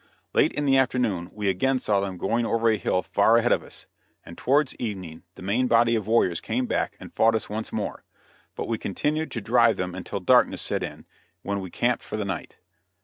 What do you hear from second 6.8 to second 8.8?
and fought us once more; but we